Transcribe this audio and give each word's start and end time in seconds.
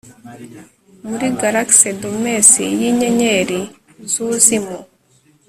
muri 1.07 1.27
galaxy 1.39 1.89
domes 2.01 2.49
yinyenyeri 2.83 3.59
zuzimu 4.11 4.79